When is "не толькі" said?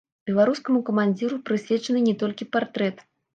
2.09-2.49